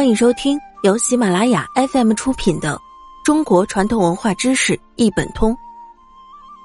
[0.00, 2.74] 欢迎收听由喜马拉雅 FM 出品的
[3.22, 5.52] 《中国传统文化知识一本通》，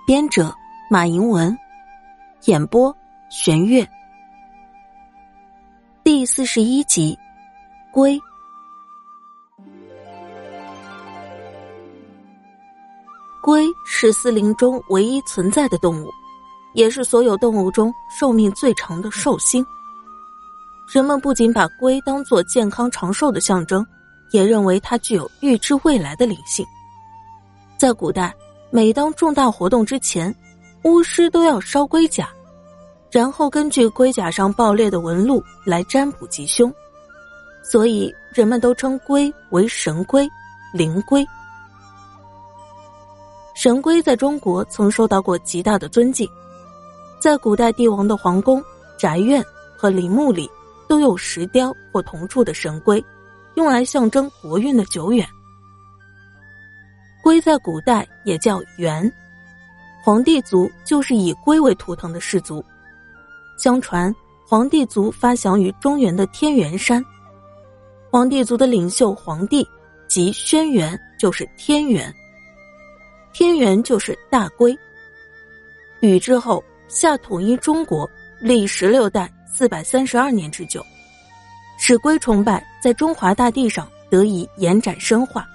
[0.08, 0.56] 编者
[0.90, 1.54] 马迎文，
[2.46, 2.96] 演播
[3.30, 3.86] 玄月。
[6.02, 7.20] 第四十一集，
[7.92, 8.18] 龟。
[13.44, 16.10] 龟是四灵中唯一存在的动物，
[16.74, 19.62] 也是所有动物中寿命最长的寿星。
[20.88, 23.86] 人们不仅把龟当作健康长寿的象征，
[24.32, 26.66] 也认为它具有预知未来的灵性。
[27.78, 28.34] 在古代，
[28.70, 30.34] 每当重大活动之前，
[30.84, 32.30] 巫师都要烧龟甲，
[33.12, 36.74] 然后根据龟甲上爆裂的纹路来占卜吉凶，
[37.64, 40.30] 所以人们都称龟为神龟、
[40.72, 41.26] 灵龟。
[43.56, 46.30] 神龟在中国曾受到过极大的尊敬，
[47.20, 48.64] 在古代帝王的皇宫、
[48.98, 49.44] 宅院
[49.76, 50.50] 和陵墓里。
[50.88, 53.04] 都有石雕或铜铸的神龟，
[53.56, 55.28] 用来象征国运的久远。
[57.24, 59.12] 龟在古代也叫猿，
[60.04, 62.64] 黄帝族就是以龟为图腾的氏族。
[63.58, 64.14] 相传
[64.48, 67.04] 黄帝族发祥于中原的天元山，
[68.12, 69.68] 黄帝族的领袖黄帝
[70.08, 72.14] 即轩辕，就是天元，
[73.34, 74.78] 天元就是大龟。
[76.02, 78.08] 禹之后，夏统一中国，
[78.40, 79.32] 历十六代。
[79.58, 80.86] 四百三十二年之久，
[81.78, 85.48] 使龟崇拜在中华大地上得以延展深化。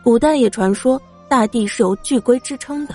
[0.00, 2.94] 古代也传说大地是由巨龟支撑的，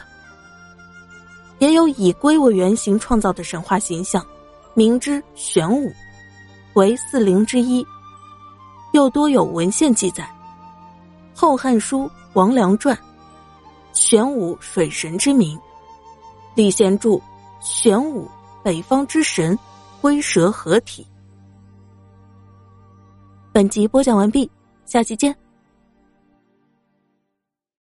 [1.58, 4.25] 也有以龟为原型创造的神话形象，
[4.73, 5.91] 名之玄武，
[6.75, 7.86] 为四灵之一，
[8.94, 10.23] 又多有文献记载，
[11.38, 12.95] 《后汉书·王良传》，
[13.91, 15.59] 玄武水神之名，
[16.56, 17.22] 李贤注：
[17.59, 18.31] 玄武，
[18.63, 19.59] 北方之神。
[20.02, 21.05] 龟蛇合体。
[23.52, 24.50] 本集播讲完毕，
[24.86, 25.36] 下期见。